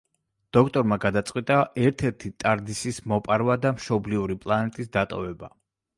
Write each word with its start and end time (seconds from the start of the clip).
დოქტორმა 0.55 0.97
გადაწყვიტა 1.03 1.57
ერთ-ერთი 1.83 2.31
ტარდისის 2.45 3.01
მოპარვა 3.13 3.61
და 3.67 3.77
მშობლიური 3.79 4.39
პლანეტის 4.47 4.95
დატოვება. 4.99 5.53